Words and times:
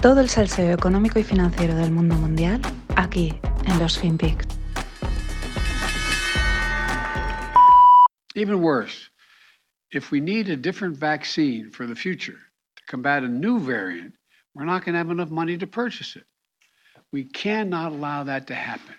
Todo 0.00 0.20
el 0.20 0.28
salseo 0.28 0.72
económico 0.72 1.18
y 1.18 1.24
financiero 1.24 1.74
del 1.74 1.90
mundo 1.90 2.14
mundial 2.14 2.60
aquí 2.94 3.34
en 3.66 3.78
los 3.80 3.98
FinPix. 3.98 4.46
Even 8.36 8.60
worse, 8.60 9.10
if 9.90 10.12
we 10.12 10.20
need 10.20 10.50
a 10.50 10.56
different 10.56 10.96
vaccine 10.96 11.72
for 11.72 11.88
the 11.88 11.96
future 11.96 12.38
to 12.76 12.82
combat 12.86 13.24
a 13.24 13.28
new 13.28 13.58
variant, 13.58 14.14
we're 14.54 14.64
not 14.64 14.84
going 14.84 14.92
to 14.92 14.98
have 14.98 15.10
enough 15.10 15.30
money 15.30 15.58
to 15.58 15.66
purchase 15.66 16.14
it. 16.14 16.24
We 17.12 17.24
cannot 17.24 17.90
allow 17.90 18.22
that 18.22 18.46
to 18.46 18.54
happen. 18.54 18.94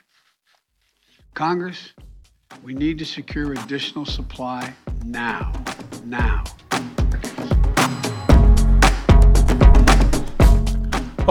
Congress, 1.33 1.93
we 2.61 2.73
need 2.73 2.99
to 2.99 3.05
secure 3.05 3.53
additional 3.53 4.05
supply 4.05 4.73
now. 5.05 5.53
Now. 6.03 6.43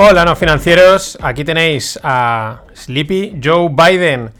Hola, 0.00 0.24
no 0.24 0.36
financieros. 0.36 1.18
Aquí 1.20 1.42
tenéis 1.42 1.98
a 2.04 2.60
Sleepy 2.72 3.40
Joe 3.42 3.68
Biden 3.68 4.30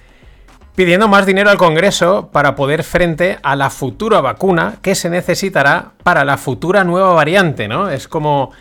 pidiendo 0.76 1.08
más 1.08 1.26
dinero 1.26 1.50
al 1.50 1.58
Congreso 1.58 2.28
para 2.30 2.54
poder 2.54 2.84
frente 2.84 3.40
a 3.42 3.56
la 3.56 3.68
futura 3.68 4.20
vacuna 4.20 4.76
que 4.80 4.94
se 4.94 5.10
necesitará 5.10 5.94
para 6.04 6.24
la 6.24 6.36
futura 6.36 6.84
nueva 6.84 7.12
variante, 7.12 7.66
¿no? 7.66 7.90
Es 7.90 8.06
como 8.06 8.52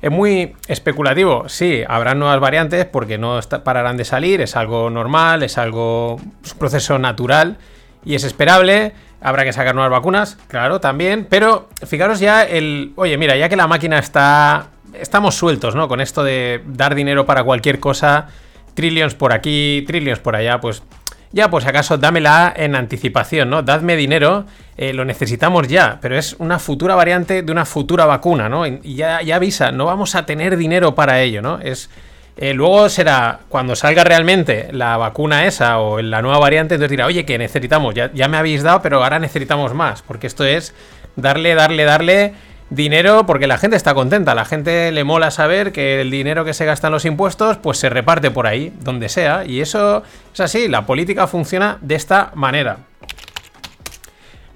es 0.00 0.12
muy 0.12 0.54
especulativo. 0.68 1.48
Sí, 1.48 1.82
habrá 1.88 2.14
nuevas 2.14 2.38
variantes 2.38 2.84
porque 2.84 3.18
no 3.18 3.40
pararán 3.64 3.96
de 3.96 4.04
salir, 4.04 4.40
es 4.40 4.54
algo 4.54 4.90
normal, 4.90 5.42
es 5.42 5.58
algo 5.58 6.14
un 6.14 6.58
proceso 6.60 7.00
natural 7.00 7.58
y 8.04 8.14
es 8.14 8.22
esperable. 8.22 8.92
Habrá 9.20 9.42
que 9.42 9.52
sacar 9.52 9.74
nuevas 9.74 9.90
vacunas, 9.90 10.38
claro, 10.46 10.78
también, 10.80 11.26
pero 11.28 11.68
fijaros 11.84 12.20
ya 12.20 12.44
el, 12.44 12.92
oye, 12.94 13.18
mira, 13.18 13.34
ya 13.36 13.48
que 13.48 13.56
la 13.56 13.66
máquina 13.66 13.98
está 13.98 14.68
estamos 15.00 15.34
sueltos, 15.34 15.74
¿no? 15.74 15.88
Con 15.88 16.00
esto 16.00 16.22
de 16.22 16.62
dar 16.66 16.94
dinero 16.94 17.26
para 17.26 17.44
cualquier 17.44 17.80
cosa, 17.80 18.28
trillions 18.74 19.14
por 19.14 19.32
aquí, 19.32 19.84
trillions 19.86 20.18
por 20.18 20.36
allá, 20.36 20.60
pues 20.60 20.82
ya, 21.34 21.50
pues 21.50 21.66
acaso 21.66 21.98
dámela 21.98 22.54
en 22.56 22.76
anticipación, 22.76 23.50
¿no? 23.50 23.62
Dadme 23.62 23.96
dinero, 23.96 24.44
eh, 24.76 24.92
lo 24.92 25.04
necesitamos 25.04 25.66
ya, 25.66 25.98
pero 26.00 26.16
es 26.16 26.36
una 26.38 26.60
futura 26.60 26.94
variante 26.94 27.42
de 27.42 27.50
una 27.50 27.64
futura 27.64 28.06
vacuna, 28.06 28.48
¿no? 28.48 28.64
Y 28.66 28.94
ya, 28.94 29.20
ya 29.20 29.36
avisa, 29.36 29.72
no 29.72 29.84
vamos 29.86 30.14
a 30.14 30.26
tener 30.26 30.56
dinero 30.56 30.94
para 30.94 31.20
ello, 31.20 31.42
¿no? 31.42 31.58
Es. 31.60 31.90
Eh, 32.36 32.52
luego 32.52 32.88
será 32.88 33.40
cuando 33.48 33.76
salga 33.76 34.02
realmente 34.02 34.68
la 34.72 34.96
vacuna 34.96 35.46
esa 35.46 35.78
o 35.78 36.02
la 36.02 36.20
nueva 36.22 36.38
variante, 36.38 36.74
entonces 36.74 36.90
dirá, 36.90 37.06
oye, 37.06 37.24
que 37.24 37.38
necesitamos, 37.38 37.94
ya, 37.94 38.12
ya 38.12 38.26
me 38.28 38.36
habéis 38.36 38.62
dado, 38.64 38.82
pero 38.82 39.02
ahora 39.02 39.20
necesitamos 39.20 39.72
más, 39.72 40.02
porque 40.02 40.26
esto 40.26 40.44
es 40.44 40.74
darle, 41.16 41.54
darle, 41.54 41.84
darle 41.84 42.34
dinero 42.70 43.26
porque 43.26 43.46
la 43.46 43.58
gente 43.58 43.76
está 43.76 43.94
contenta, 43.94 44.34
la 44.34 44.44
gente 44.44 44.90
le 44.92 45.04
mola 45.04 45.30
saber 45.30 45.72
que 45.72 46.00
el 46.00 46.10
dinero 46.10 46.44
que 46.44 46.54
se 46.54 46.64
gasta 46.64 46.88
en 46.88 46.92
los 46.92 47.04
impuestos 47.04 47.58
pues 47.58 47.78
se 47.78 47.88
reparte 47.88 48.30
por 48.30 48.46
ahí, 48.46 48.72
donde 48.80 49.08
sea, 49.08 49.44
y 49.44 49.60
eso 49.60 50.02
es 50.32 50.40
así, 50.40 50.68
la 50.68 50.86
política 50.86 51.26
funciona 51.26 51.78
de 51.80 51.94
esta 51.94 52.30
manera. 52.34 52.78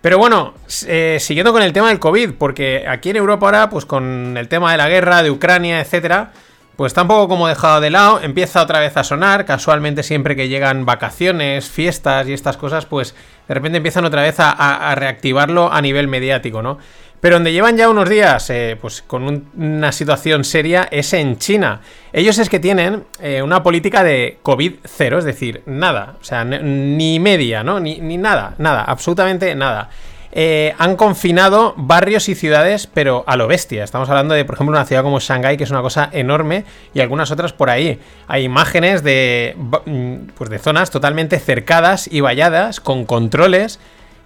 Pero 0.00 0.16
bueno, 0.16 0.54
eh, 0.86 1.18
siguiendo 1.20 1.52
con 1.52 1.62
el 1.62 1.72
tema 1.72 1.88
del 1.88 1.98
COVID, 1.98 2.34
porque 2.38 2.84
aquí 2.88 3.10
en 3.10 3.16
Europa 3.16 3.46
ahora, 3.46 3.70
pues 3.70 3.84
con 3.84 4.36
el 4.36 4.48
tema 4.48 4.70
de 4.70 4.78
la 4.78 4.88
guerra, 4.88 5.22
de 5.22 5.30
Ucrania, 5.30 5.80
etcétera, 5.80 6.30
pues 6.76 6.94
tampoco 6.94 7.26
como 7.26 7.48
dejado 7.48 7.80
de 7.80 7.90
lado, 7.90 8.20
empieza 8.22 8.62
otra 8.62 8.78
vez 8.78 8.96
a 8.96 9.02
sonar, 9.02 9.44
casualmente 9.44 10.04
siempre 10.04 10.36
que 10.36 10.48
llegan 10.48 10.86
vacaciones, 10.86 11.68
fiestas 11.68 12.28
y 12.28 12.32
estas 12.32 12.56
cosas, 12.56 12.86
pues 12.86 13.16
de 13.48 13.54
repente 13.54 13.78
empiezan 13.78 14.04
otra 14.04 14.22
vez 14.22 14.36
a 14.38 14.94
reactivarlo 14.94 15.72
a 15.72 15.80
nivel 15.80 16.06
mediático, 16.06 16.62
¿no? 16.62 16.78
Pero 17.20 17.36
donde 17.36 17.52
llevan 17.52 17.76
ya 17.76 17.88
unos 17.88 18.08
días 18.08 18.48
eh, 18.50 18.76
pues 18.80 19.02
con 19.02 19.48
una 19.56 19.92
situación 19.92 20.44
seria 20.44 20.88
es 20.90 21.12
en 21.12 21.38
China. 21.38 21.80
Ellos 22.12 22.38
es 22.38 22.48
que 22.48 22.60
tienen 22.60 23.04
eh, 23.20 23.42
una 23.42 23.62
política 23.62 24.04
de 24.04 24.38
COVID 24.42 24.74
cero, 24.84 25.18
es 25.18 25.24
decir, 25.24 25.62
nada, 25.66 26.16
o 26.20 26.24
sea, 26.24 26.44
ni 26.44 27.18
media, 27.18 27.64
¿no? 27.64 27.80
Ni, 27.80 27.98
nada, 28.16 28.54
nada, 28.58 28.84
absolutamente 28.84 29.54
nada. 29.54 29.90
Eh, 30.30 30.74
han 30.78 30.94
confinado 30.94 31.74
barrios 31.76 32.28
y 32.28 32.34
ciudades, 32.34 32.86
pero 32.86 33.24
a 33.26 33.36
lo 33.36 33.48
bestia. 33.48 33.82
Estamos 33.82 34.08
hablando 34.10 34.34
de, 34.34 34.44
por 34.44 34.54
ejemplo, 34.54 34.76
una 34.76 34.84
ciudad 34.84 35.02
como 35.02 35.18
Shanghái, 35.18 35.56
que 35.56 35.64
es 35.64 35.70
una 35.70 35.82
cosa 35.82 36.10
enorme, 36.12 36.64
y 36.94 37.00
algunas 37.00 37.30
otras 37.30 37.52
por 37.52 37.70
ahí. 37.70 37.98
Hay 38.28 38.44
imágenes 38.44 39.02
de, 39.02 39.56
mm, 39.56 40.34
pues 40.36 40.50
de 40.50 40.58
zonas 40.58 40.90
totalmente 40.90 41.40
cercadas 41.40 42.08
y 42.12 42.20
valladas, 42.20 42.78
con 42.80 43.06
controles 43.06 43.80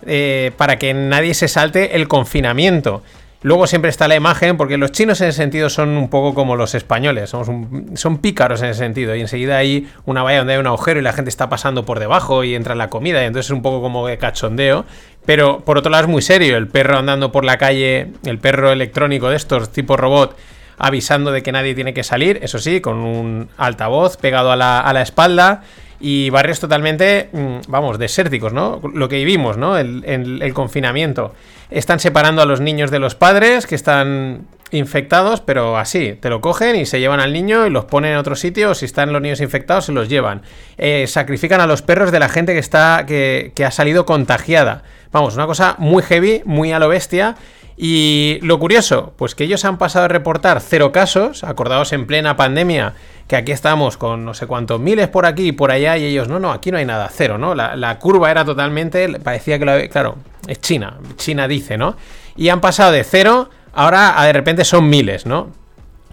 eh, 0.07 0.53
para 0.57 0.77
que 0.77 0.95
nadie 0.95 1.35
se 1.35 1.49
salte 1.49 1.97
el 1.97 2.09
confinamiento. 2.09 3.03
Luego 3.45 3.67
siempre 3.67 3.91
está 3.91 4.07
la 4.07 4.15
imagen, 4.15 4.57
porque 4.57 4.79
los 4.79 4.93
chinos 4.93 5.21
en 5.21 5.29
ese 5.29 5.39
sentido 5.39 5.69
son 5.69 5.91
un 5.97 6.09
poco 6.09 6.33
como 6.33 6.55
los 6.55 6.77
españoles, 6.77 7.31
son 7.31 8.19
pícaros 8.19 8.63
en 8.63 8.69
ese 8.69 8.79
sentido, 8.79 9.17
y 9.17 9.21
enseguida 9.21 9.59
hay 9.59 9.89
una 10.05 10.23
valla 10.23 10.39
donde 10.39 10.53
hay 10.53 10.61
un 10.61 10.69
agujero 10.69 11.01
y 11.01 11.03
la 11.03 11.13
gente 11.13 11.29
está 11.29 11.49
pasando 11.49 11.85
por 11.85 11.99
debajo 11.99 12.45
y 12.45 12.55
entra 12.55 12.73
en 12.73 12.79
la 12.79 12.89
comida, 12.89 13.21
y 13.21 13.27
entonces 13.27 13.47
es 13.47 13.51
un 13.51 13.63
poco 13.63 13.83
como 13.83 14.07
de 14.07 14.17
cachondeo. 14.17 14.85
Pero 15.27 15.61
por 15.61 15.77
otro 15.77 15.91
lado 15.91 16.05
es 16.05 16.11
muy 16.11 16.23
serio, 16.23 16.57
el 16.57 16.69
perro 16.69 16.99
andando 16.99 17.33
por 17.33 17.45
la 17.45 17.59
calle, 17.59 18.13
el 18.25 18.39
perro 18.39 18.71
electrónico 18.71 19.29
de 19.29 19.37
estos, 19.37 19.73
tipo 19.73 19.97
robot, 19.97 20.37
avisando 20.83 21.31
de 21.31 21.43
que 21.43 21.53
nadie 21.53 21.77
tiene 21.77 21.95
que 21.95 22.03
salir, 22.03 22.41
eso 22.43 22.59
sí, 22.59 22.81
con 22.81 22.99
un 22.99 23.49
altavoz 23.57 24.17
pegado 24.17 24.51
a 24.51 24.57
la, 24.57 24.81
a 24.81 24.93
la 24.93 25.01
espalda 25.01 25.63
y 26.01 26.29
barrios 26.31 26.59
totalmente, 26.59 27.29
mm, 27.33 27.59
vamos, 27.69 28.01
desérticos, 28.01 28.53
¿no? 28.53 28.81
Lo 28.93 29.09
que 29.09 29.17
vivimos, 29.17 29.57
¿no? 29.57 29.79
El, 29.79 30.53
confinamiento. 30.53 31.35
Están 31.71 32.01
separando 32.01 32.43
a 32.43 32.47
los 32.47 32.61
niños 32.61 32.91
de 32.91 32.99
los 32.99 33.15
padres 33.15 33.69
que 33.69 33.77
están 33.77 34.49
infectados, 34.73 35.41
pero 35.41 35.79
así, 35.79 36.19
te 36.21 36.29
lo 36.29 36.41
cogen 36.41 36.75
y 36.75 36.85
se 36.85 36.99
llevan 36.99 37.21
al 37.21 37.33
niño 37.33 37.65
y 37.65 37.71
los 37.71 37.85
ponen 37.85 38.13
en 38.13 38.19
otro 38.19 38.35
sitio, 38.35 38.75
si 38.75 38.87
están 38.87 39.13
los 39.13 39.23
niños 39.23 39.41
infectados, 39.41 39.85
se 39.85 39.93
los 39.93 40.09
llevan. 40.09 40.43
Eh, 40.79 41.07
sacrifican 41.07 41.61
a 41.61 41.69
los 41.69 41.83
perros 41.83 42.11
de 42.11 42.19
la 42.19 42.29
gente 42.29 42.55
que 42.55 42.59
está, 42.59 43.05
que, 43.07 43.53
que 43.55 43.65
ha 43.65 43.71
salido 43.71 44.05
contagiada. 44.05 44.83
Vamos, 45.13 45.37
una 45.37 45.47
cosa 45.47 45.77
muy 45.79 46.03
heavy, 46.03 46.43
muy 46.45 46.73
a 46.73 46.81
lo 46.81 46.89
bestia. 46.89 47.37
Y 47.77 48.39
lo 48.43 48.59
curioso, 48.59 49.15
pues 49.17 49.35
que 49.35 49.45
ellos 49.45 49.65
han 49.65 49.79
pasado 49.79 50.05
a 50.05 50.09
reportar 50.09 50.61
cero 50.61 50.93
casos, 50.93 51.43
acordados 51.45 51.93
en 51.93 52.07
plena 52.07 52.37
pandemia, 52.37 52.95
que 53.27 53.37
aquí 53.37 53.53
estamos 53.53 53.97
con 53.97 54.25
no 54.25 54.35
sé 54.35 54.47
cuántos 54.47 54.79
miles 54.79 55.09
por 55.09 55.25
aquí 55.25 55.49
y 55.49 55.53
por 55.53 55.71
allá, 55.71 55.97
y 55.97 56.05
ellos, 56.05 56.29
no, 56.29 56.39
no, 56.39 56.53
aquí 56.53 56.71
no 56.71 56.79
hay 56.79 56.85
nada, 56.85 57.09
cero, 57.11 57.39
¿no? 57.39 57.55
La, 57.55 57.99
curva 57.99 58.31
era 58.31 58.45
totalmente, 58.45 59.19
parecía 59.21 59.59
que 59.59 59.65
lo 59.65 59.73
había, 59.73 59.89
claro, 59.89 60.17
es 60.47 60.61
China, 60.61 60.99
China 61.17 61.49
dice, 61.49 61.79
¿no? 61.79 61.97
Y 62.37 62.51
han 62.51 62.61
pasado 62.61 62.93
de 62.93 63.05
cero, 63.05 63.49
ahora 63.73 64.23
de 64.23 64.33
repente 64.33 64.65
son 64.65 64.89
miles, 64.89 65.25
¿no? 65.25 65.51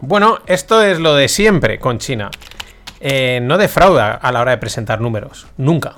Bueno, 0.02 0.40
esto 0.46 0.82
es 0.82 1.00
lo 1.00 1.16
de 1.16 1.28
siempre 1.28 1.78
con 1.78 1.98
China. 1.98 2.32
Eh, 3.02 3.40
no 3.42 3.58
defrauda 3.58 4.14
a 4.14 4.32
la 4.32 4.42
hora 4.42 4.52
de 4.52 4.58
presentar 4.58 5.02
números, 5.02 5.48
nunca, 5.58 5.96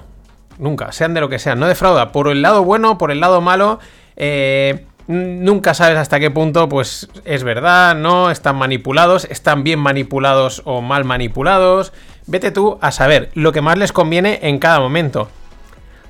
nunca, 0.57 0.91
sean 0.91 1.13
de 1.13 1.21
lo 1.21 1.29
que 1.29 1.39
sean, 1.39 1.59
no 1.59 1.67
defrauda, 1.67 2.11
por 2.11 2.27
el 2.29 2.41
lado 2.41 2.63
bueno, 2.63 2.97
por 2.97 3.11
el 3.11 3.19
lado 3.19 3.41
malo, 3.41 3.79
eh 4.15 4.85
nunca 5.07 5.73
sabes 5.73 5.97
hasta 5.97 6.19
qué 6.19 6.31
punto 6.31 6.69
pues 6.69 7.09
es 7.25 7.43
verdad, 7.43 7.95
no, 7.95 8.31
están 8.31 8.55
manipulados, 8.55 9.25
están 9.25 9.63
bien 9.63 9.79
manipulados 9.79 10.61
o 10.65 10.81
mal 10.81 11.05
manipulados. 11.05 11.93
Vete 12.27 12.51
tú 12.51 12.77
a 12.81 12.91
saber 12.91 13.29
lo 13.33 13.51
que 13.51 13.61
más 13.61 13.77
les 13.77 13.91
conviene 13.91 14.39
en 14.43 14.59
cada 14.59 14.79
momento. 14.79 15.29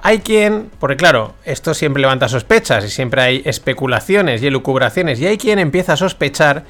Hay 0.04 0.20
quien, 0.20 0.72
porque 0.80 0.98
claro, 0.98 1.36
esto 1.46 1.74
siempre 1.74 2.02
levanta 2.02 2.28
sospechas 2.28 2.84
y 2.84 2.90
siempre 2.90 3.22
hay 3.22 3.42
especulaciones 3.46 4.42
y 4.42 4.48
elucubraciones, 4.48 5.20
y 5.20 5.28
hay 5.28 5.38
quien 5.38 5.60
empieza 5.60 5.94
a 5.94 5.98
sospechar 5.98 6.64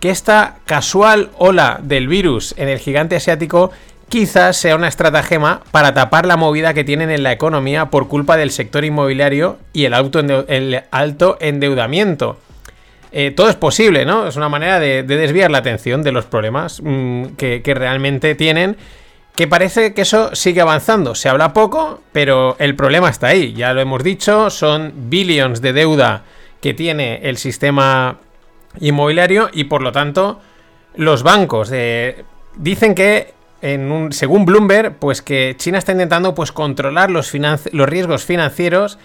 que 0.00 0.10
esta 0.10 0.56
casual 0.66 1.30
ola 1.38 1.80
del 1.82 2.08
virus 2.08 2.54
en 2.58 2.68
el 2.68 2.78
gigante 2.78 3.16
asiático 3.16 3.70
quizás 4.08 4.56
sea 4.56 4.76
una 4.76 4.88
estratagema 4.88 5.62
para 5.70 5.94
tapar 5.94 6.26
la 6.26 6.36
movida 6.36 6.74
que 6.74 6.84
tienen 6.84 7.10
en 7.10 7.22
la 7.22 7.32
economía 7.32 7.90
por 7.90 8.08
culpa 8.08 8.36
del 8.36 8.50
sector 8.50 8.84
inmobiliario 8.84 9.58
y 9.72 9.84
el, 9.84 9.94
alto 9.94 11.36
endeudamiento. 11.40 12.38
Eh, 13.12 13.30
todo 13.30 13.48
es 13.48 13.54
posible, 13.54 14.04
¿no? 14.04 14.26
Es 14.26 14.36
una 14.36 14.48
manera 14.48 14.80
de, 14.80 15.04
desviar 15.04 15.50
la 15.50 15.58
atención 15.58 16.02
de 16.02 16.12
los 16.12 16.24
problemas 16.24 16.80
mm, 16.82 17.26
que, 17.36 17.62
realmente 17.64 18.34
tienen. 18.34 18.76
Que 19.36 19.48
parece 19.48 19.94
que 19.94 20.02
eso 20.02 20.34
sigue 20.34 20.60
avanzando. 20.60 21.14
Se 21.14 21.28
habla 21.28 21.52
poco, 21.52 22.00
pero 22.12 22.56
el 22.58 22.76
problema 22.76 23.10
está 23.10 23.28
ahí. 23.28 23.52
Ya 23.52 23.72
lo 23.72 23.80
hemos 23.80 24.02
dicho, 24.02 24.50
son 24.50 24.92
billions 25.10 25.60
de 25.60 25.72
deuda 25.72 26.22
que 26.60 26.74
tiene 26.74 27.20
el 27.22 27.36
sistema 27.36 28.18
inmobiliario 28.80 29.48
y 29.52 29.64
por 29.64 29.82
lo 29.82 29.92
tanto 29.92 30.40
los 30.96 31.22
bancos 31.22 31.72
dicen 32.56 32.94
que 32.94 33.34
según 34.10 34.44
Bloomberg, 34.44 34.96
pues 34.98 35.22
que 35.22 35.54
China 35.56 35.78
está 35.78 35.92
intentando 35.92 36.34
pues, 36.34 36.52
controlar 36.52 37.10
los, 37.10 37.32
los 37.72 37.88
riesgos 37.88 38.24
financieros 38.24 38.98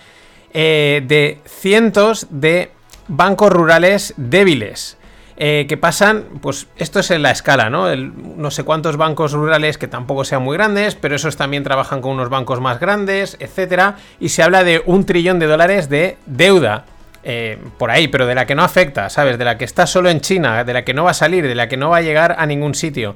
eh, 0.54 1.02
de 1.06 1.40
cientos 1.46 2.28
de 2.30 2.72
bancos 3.08 3.52
rurales 3.52 4.14
débiles. 4.18 4.98
Eh, 5.42 5.68
que 5.70 5.78
pasan, 5.78 6.26
pues 6.42 6.68
esto 6.76 7.00
es 7.00 7.12
en 7.12 7.22
la 7.22 7.32
escala, 7.32 7.70
¿no? 7.70 7.96
no 7.96 8.52
sé 8.52 8.66
cuántos 8.66 8.98
bancos 8.98 9.32
rurales 9.32 9.78
que 9.78 9.88
tampoco 9.88 10.26
sean 10.26 10.42
muy 10.42 10.58
grandes, 10.58 10.96
pero 10.96 11.16
esos 11.16 11.38
también 11.38 11.64
trabajan 11.64 12.02
con 12.02 12.12
unos 12.12 12.28
bancos 12.28 12.60
más 12.60 12.78
grandes, 12.82 13.38
etcétera, 13.40 13.96
y 14.20 14.28
se 14.28 14.44
habla 14.44 14.66
de 14.66 14.84
un 14.86 15.06
trillón 15.06 15.40
de 15.40 15.48
dólares 15.48 15.88
de 15.88 16.18
deuda 16.26 16.84
eh, 17.24 17.58
por 17.78 17.90
ahí, 17.90 18.10
pero 18.10 18.26
de 18.26 18.36
la 18.36 18.46
que 18.46 18.56
no 18.56 18.64
afecta, 18.64 19.10
¿sabes? 19.10 19.38
De 19.38 19.46
la 19.46 19.58
que 19.58 19.64
está 19.64 19.88
solo 19.88 20.10
en 20.10 20.20
China, 20.20 20.66
de 20.66 20.74
la 20.74 20.84
que 20.84 20.94
no 20.94 21.06
va 21.06 21.12
a 21.12 21.14
salir, 21.14 21.48
de 21.48 21.56
la 21.56 21.70
que 21.70 21.78
no 21.78 21.90
va 21.90 21.98
a 21.98 22.02
llegar 22.02 22.36
a 22.38 22.46
ningún 22.46 22.76
sitio. 22.76 23.16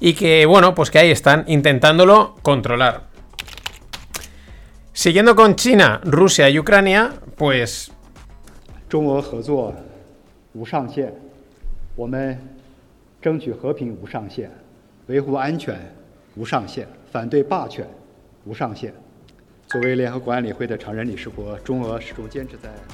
Y 0.00 0.14
que, 0.14 0.46
bueno, 0.46 0.74
pues 0.74 0.90
que 0.90 0.98
ahí 0.98 1.10
están 1.10 1.44
intentándolo 1.48 2.36
controlar. 2.42 3.08
Siguiendo 4.92 5.36
con 5.36 5.56
China, 5.56 6.00
Rusia 6.04 6.48
y 6.50 6.58
Ucrania, 6.58 7.12
pues... 7.36 7.92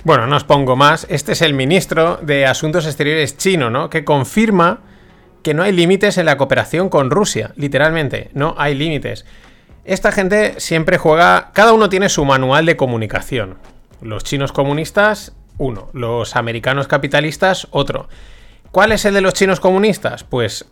Bueno, 0.02 0.26
no 0.26 0.36
os 0.36 0.44
pongo 0.44 0.74
más. 0.74 1.06
Este 1.08 1.32
es 1.32 1.42
el 1.42 1.54
ministro 1.54 2.16
de 2.16 2.46
Asuntos 2.46 2.86
Exteriores 2.86 3.36
chino, 3.36 3.70
¿no? 3.70 3.88
Que 3.88 4.04
confirma 4.04 4.80
que 5.44 5.54
no 5.54 5.62
hay 5.62 5.72
límites 5.72 6.18
en 6.18 6.26
la 6.26 6.38
cooperación 6.38 6.88
con 6.88 7.10
Rusia. 7.10 7.52
Literalmente, 7.54 8.30
no 8.32 8.54
hay 8.58 8.74
límites. 8.74 9.26
Esta 9.84 10.10
gente 10.10 10.54
siempre 10.58 10.98
juega. 10.98 11.50
Cada 11.52 11.74
uno 11.74 11.88
tiene 11.90 12.08
su 12.08 12.24
manual 12.24 12.64
de 12.66 12.76
comunicación. 12.76 13.58
Los 14.00 14.24
chinos 14.24 14.52
comunistas, 14.52 15.34
uno. 15.58 15.90
Los 15.92 16.34
americanos 16.34 16.88
capitalistas, 16.88 17.68
otro. 17.70 18.08
¿Cuál 18.72 18.92
es 18.92 19.04
el 19.04 19.14
de 19.14 19.20
los 19.20 19.34
chinos 19.34 19.60
comunistas? 19.60 20.24
Pues 20.24 20.64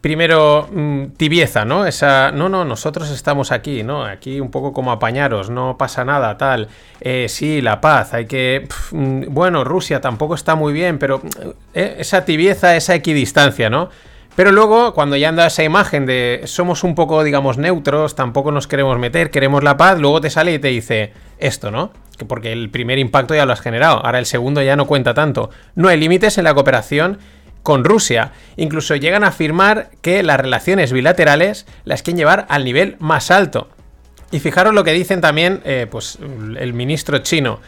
primero 0.00 0.68
mm, 0.72 1.06
tibieza, 1.16 1.64
¿no? 1.64 1.86
Esa, 1.86 2.32
no, 2.32 2.48
no, 2.48 2.64
nosotros 2.64 3.10
estamos 3.10 3.52
aquí, 3.52 3.82
¿no? 3.82 4.04
Aquí 4.04 4.40
un 4.40 4.50
poco 4.50 4.72
como 4.72 4.92
apañaros, 4.92 5.50
no 5.50 5.76
pasa 5.76 6.04
nada, 6.04 6.36
tal. 6.38 6.68
Eh, 7.00 7.26
sí, 7.28 7.60
la 7.60 7.80
paz, 7.80 8.14
hay 8.14 8.26
que... 8.26 8.66
Mm, 8.92 9.24
bueno, 9.28 9.64
Rusia 9.64 10.00
tampoco 10.00 10.34
está 10.34 10.54
muy 10.54 10.72
bien, 10.72 10.98
pero 10.98 11.20
eh, 11.74 11.96
esa 11.98 12.24
tibieza, 12.24 12.76
esa 12.76 12.94
equidistancia, 12.94 13.68
¿no? 13.68 13.90
Pero 14.36 14.52
luego, 14.52 14.94
cuando 14.94 15.16
ya 15.16 15.28
anda 15.28 15.46
esa 15.46 15.64
imagen 15.64 16.06
de 16.06 16.42
somos 16.44 16.84
un 16.84 16.94
poco, 16.94 17.22
digamos, 17.24 17.58
neutros, 17.58 18.14
tampoco 18.14 18.52
nos 18.52 18.66
queremos 18.66 18.98
meter, 18.98 19.30
queremos 19.30 19.62
la 19.62 19.76
paz, 19.76 19.98
luego 19.98 20.20
te 20.20 20.30
sale 20.30 20.54
y 20.54 20.58
te 20.58 20.68
dice 20.68 21.12
esto, 21.38 21.70
¿no? 21.70 21.92
Que 22.16 22.24
porque 22.24 22.52
el 22.52 22.70
primer 22.70 22.98
impacto 22.98 23.34
ya 23.34 23.44
lo 23.44 23.52
has 23.52 23.60
generado, 23.60 24.04
ahora 24.04 24.18
el 24.18 24.26
segundo 24.26 24.62
ya 24.62 24.76
no 24.76 24.86
cuenta 24.86 25.14
tanto. 25.14 25.50
No 25.74 25.88
hay 25.88 25.98
límites 25.98 26.38
en 26.38 26.44
la 26.44 26.54
cooperación 26.54 27.18
con 27.62 27.84
Rusia. 27.84 28.32
Incluso 28.56 28.96
llegan 28.96 29.24
a 29.24 29.28
afirmar 29.28 29.90
que 30.02 30.22
las 30.22 30.40
relaciones 30.40 30.92
bilaterales 30.92 31.66
las 31.84 32.02
quieren 32.02 32.18
llevar 32.18 32.46
al 32.48 32.64
nivel 32.64 32.96
más 32.98 33.30
alto. 33.30 33.68
Y 34.30 34.40
fijaros 34.40 34.74
lo 34.74 34.84
que 34.84 34.92
dicen 34.92 35.20
también 35.20 35.60
eh, 35.64 35.86
pues, 35.90 36.18
el 36.58 36.72
ministro 36.72 37.18
chino. 37.18 37.60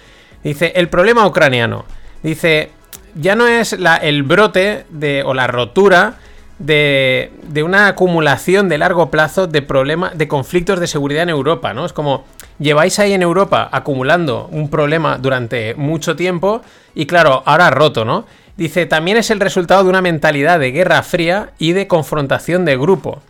Dice, 0.45 0.73
el 0.77 0.89
problema 0.89 1.27
ucraniano. 1.27 1.85
Dice, 2.23 2.71
ya 3.15 3.35
no 3.35 3.47
es 3.47 3.77
el 4.03 4.23
brote 4.23 4.87
de, 4.91 5.23
o 5.25 5.35
la 5.35 5.47
rotura 5.47 6.15
de, 6.59 7.33
de, 7.43 7.63
una 7.65 7.89
acumulación 7.89 8.69
de 8.69 8.79
largo 8.79 9.11
plazo 9.11 9.49
de 9.49 9.63
problemas, 9.63 10.17
de 10.17 10.29
conflictos 10.29 10.79
de 10.79 10.87
seguridad 10.87 11.25
en 11.25 11.31
Europa, 11.31 11.75
¿no? 11.75 11.85
Es 11.85 11.93
como, 11.93 12.25
lleváis 12.59 12.99
ahí 12.99 13.13
en 13.13 13.23
Europa 13.23 13.69
acumulando 13.73 14.49
un 14.53 14.71
problema 14.71 15.19
durante 15.19 15.75
mucho 15.75 16.15
tiempo 16.15 16.63
y 16.95 17.07
claro, 17.07 17.43
ahora 17.45 17.71
roto, 17.71 18.05
¿no? 18.05 18.27
Dice, 18.57 18.87
también 18.87 19.17
es 19.17 19.31
el 19.31 19.41
resultado 19.41 19.83
de 19.83 19.91
una 19.91 20.03
mentalidad 20.03 20.61
de 20.61 20.73
guerra 20.73 21.03
fría 21.03 21.51
y 21.59 21.73
de 21.73 21.87
confrontación 21.87 22.65
de 22.65 22.77
grupo. 22.77 23.23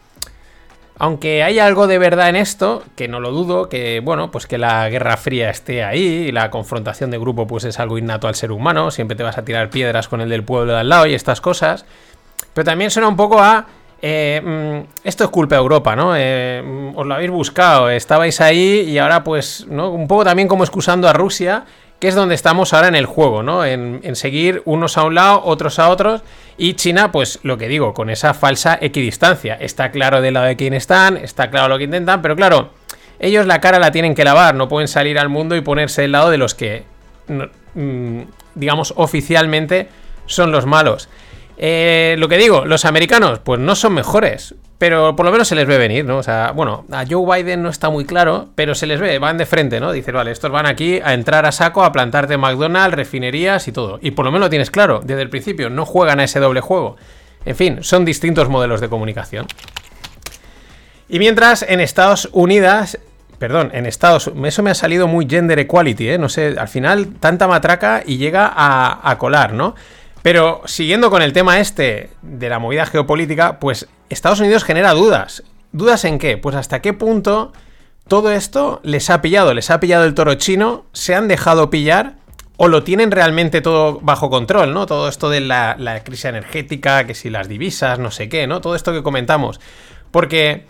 Aunque 0.98 1.42
hay 1.42 1.58
algo 1.58 1.86
de 1.86 1.98
verdad 1.98 2.28
en 2.28 2.36
esto, 2.36 2.84
que 2.96 3.08
no 3.08 3.18
lo 3.18 3.30
dudo, 3.30 3.68
que 3.68 4.00
bueno, 4.00 4.30
pues 4.30 4.46
que 4.46 4.58
la 4.58 4.88
guerra 4.88 5.16
fría 5.16 5.50
esté 5.50 5.82
ahí 5.82 6.00
y 6.00 6.32
la 6.32 6.50
confrontación 6.50 7.10
de 7.10 7.18
grupo 7.18 7.46
pues 7.46 7.64
es 7.64 7.80
algo 7.80 7.98
innato 7.98 8.28
al 8.28 8.34
ser 8.34 8.52
humano, 8.52 8.90
siempre 8.90 9.16
te 9.16 9.22
vas 9.22 9.38
a 9.38 9.44
tirar 9.44 9.70
piedras 9.70 10.06
con 10.06 10.20
el 10.20 10.28
del 10.28 10.44
pueblo 10.44 10.72
de 10.72 10.80
al 10.80 10.88
lado 10.88 11.06
y 11.06 11.14
estas 11.14 11.40
cosas. 11.40 11.86
Pero 12.52 12.64
también 12.64 12.90
suena 12.90 13.08
un 13.08 13.16
poco 13.16 13.40
a... 13.40 13.66
Eh, 14.04 14.40
mm, 14.44 15.06
esto 15.06 15.24
es 15.24 15.30
culpa 15.30 15.54
de 15.54 15.60
Europa, 15.60 15.94
¿no? 15.94 16.14
Eh, 16.16 16.60
mm, 16.64 16.98
os 16.98 17.06
lo 17.06 17.14
habéis 17.14 17.30
buscado, 17.30 17.88
estabais 17.88 18.40
ahí 18.40 18.80
y 18.80 18.98
ahora 18.98 19.22
pues, 19.22 19.66
¿no? 19.68 19.90
Un 19.90 20.08
poco 20.08 20.24
también 20.24 20.48
como 20.48 20.64
excusando 20.64 21.08
a 21.08 21.12
Rusia 21.12 21.64
que 22.02 22.08
es 22.08 22.16
donde 22.16 22.34
estamos 22.34 22.72
ahora 22.72 22.88
en 22.88 22.96
el 22.96 23.06
juego, 23.06 23.44
¿no? 23.44 23.64
En, 23.64 24.16
seguir 24.16 24.60
unos 24.64 24.98
a 24.98 25.04
un 25.04 25.14
lado, 25.14 25.40
otros 25.44 25.78
a 25.78 25.88
otros. 25.88 26.22
Y 26.58 26.74
China, 26.74 27.12
pues 27.12 27.38
lo 27.44 27.58
que 27.58 27.68
digo, 27.68 27.94
con 27.94 28.10
esa 28.10 28.34
falsa 28.34 28.76
equidistancia. 28.80 29.54
Está 29.54 29.92
claro 29.92 30.20
del 30.20 30.34
lado 30.34 30.46
de 30.46 30.56
quién 30.56 30.74
están, 30.74 31.16
está 31.16 31.48
claro 31.48 31.68
lo 31.68 31.78
que 31.78 31.84
intentan, 31.84 32.20
pero 32.20 32.34
claro, 32.34 32.70
ellos 33.20 33.46
la 33.46 33.60
cara 33.60 33.78
la 33.78 33.92
tienen 33.92 34.16
que 34.16 34.24
lavar, 34.24 34.56
no 34.56 34.68
pueden 34.68 34.88
salir 34.88 35.16
al 35.16 35.28
mundo 35.28 35.54
y 35.54 35.60
ponerse 35.60 36.02
del 36.02 36.10
lado 36.10 36.30
de 36.30 36.38
los 36.38 36.56
que, 36.56 36.82
mm, 37.28 38.22
digamos, 38.56 38.94
oficialmente 38.96 39.86
son 40.26 40.50
los 40.50 40.66
malos. 40.66 41.08
Eh, 41.58 42.16
lo 42.18 42.28
que 42.28 42.38
digo, 42.38 42.64
los 42.64 42.84
americanos, 42.84 43.38
pues 43.40 43.60
no 43.60 43.74
son 43.74 43.94
mejores, 43.94 44.54
pero 44.78 45.14
por 45.14 45.26
lo 45.26 45.32
menos 45.32 45.48
se 45.48 45.54
les 45.54 45.66
ve 45.66 45.78
venir, 45.78 46.04
¿no? 46.04 46.18
O 46.18 46.22
sea, 46.22 46.52
bueno, 46.52 46.84
a 46.90 47.04
Joe 47.08 47.24
Biden 47.24 47.62
no 47.62 47.68
está 47.68 47.90
muy 47.90 48.04
claro, 48.04 48.48
pero 48.54 48.74
se 48.74 48.86
les 48.86 49.00
ve, 49.00 49.18
van 49.18 49.38
de 49.38 49.46
frente, 49.46 49.78
¿no? 49.78 49.92
Dice, 49.92 50.12
vale, 50.12 50.32
estos 50.32 50.50
van 50.50 50.66
aquí 50.66 51.00
a 51.04 51.14
entrar 51.14 51.46
a 51.46 51.52
saco, 51.52 51.84
a 51.84 51.92
plantarte 51.92 52.36
McDonald's, 52.36 52.96
refinerías 52.96 53.68
y 53.68 53.72
todo. 53.72 53.98
Y 54.02 54.12
por 54.12 54.24
lo 54.24 54.32
menos 54.32 54.46
lo 54.46 54.50
tienes 54.50 54.70
claro, 54.70 55.00
desde 55.04 55.22
el 55.22 55.30
principio, 55.30 55.70
no 55.70 55.86
juegan 55.86 56.20
a 56.20 56.24
ese 56.24 56.40
doble 56.40 56.60
juego. 56.60 56.96
En 57.44 57.54
fin, 57.54 57.78
son 57.82 58.04
distintos 58.04 58.48
modelos 58.48 58.80
de 58.80 58.88
comunicación. 58.88 59.46
Y 61.08 61.18
mientras 61.18 61.62
en 61.62 61.80
Estados 61.80 62.28
Unidos, 62.32 62.98
perdón, 63.38 63.70
en 63.74 63.86
Estados 63.86 64.32
eso 64.44 64.62
me 64.62 64.70
ha 64.70 64.74
salido 64.74 65.06
muy 65.06 65.28
gender 65.28 65.58
equality, 65.58 66.10
¿eh? 66.10 66.18
No 66.18 66.28
sé, 66.28 66.56
al 66.58 66.68
final 66.68 67.14
tanta 67.20 67.46
matraca 67.46 68.02
y 68.04 68.16
llega 68.16 68.50
a 68.54 69.16
colar, 69.18 69.52
¿no? 69.52 69.74
Pero 70.22 70.62
siguiendo 70.66 71.10
con 71.10 71.22
el 71.22 71.32
tema 71.32 71.58
este 71.58 72.10
de 72.22 72.48
la 72.48 72.58
movida 72.58 72.86
geopolítica, 72.86 73.58
pues 73.58 73.88
Estados 74.08 74.40
Unidos 74.40 74.64
genera 74.64 74.92
dudas. 74.92 75.42
¿Dudas 75.72 76.04
en 76.04 76.18
qué? 76.18 76.36
Pues 76.38 76.54
hasta 76.54 76.80
qué 76.80 76.92
punto 76.92 77.52
todo 78.08 78.30
esto 78.30 78.80
les 78.84 79.10
ha 79.10 79.22
pillado, 79.22 79.54
les 79.54 79.70
ha 79.70 79.80
pillado 79.80 80.04
el 80.04 80.14
toro 80.14 80.34
chino, 80.34 80.84
se 80.92 81.14
han 81.14 81.28
dejado 81.28 81.70
pillar 81.70 82.14
o 82.56 82.68
lo 82.68 82.84
tienen 82.84 83.10
realmente 83.10 83.60
todo 83.60 83.98
bajo 84.00 84.30
control, 84.30 84.74
¿no? 84.74 84.86
Todo 84.86 85.08
esto 85.08 85.30
de 85.30 85.40
la, 85.40 85.74
la 85.78 86.04
crisis 86.04 86.26
energética, 86.26 87.06
que 87.06 87.14
si 87.14 87.30
las 87.30 87.48
divisas, 87.48 87.98
no 87.98 88.10
sé 88.10 88.28
qué, 88.28 88.46
¿no? 88.46 88.60
Todo 88.60 88.76
esto 88.76 88.92
que 88.92 89.02
comentamos. 89.02 89.60
Porque 90.10 90.66